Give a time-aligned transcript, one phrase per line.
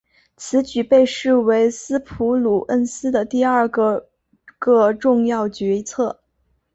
[0.35, 4.09] 此举被视为斯普鲁恩斯的第二个
[4.57, 6.21] 个重要决策。